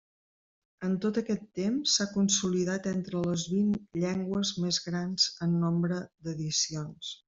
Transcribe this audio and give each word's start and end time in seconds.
En 0.87 0.95
tot 1.03 1.19
aquest 1.21 1.43
temps 1.59 1.99
s'ha 1.99 2.07
consolidat 2.15 2.91
entre 2.93 3.23
les 3.29 3.47
vint 3.55 3.71
llengües 4.07 4.57
més 4.67 4.85
grans 4.91 5.33
en 5.49 5.59
nombre 5.69 6.05
d'edicions. 6.07 7.19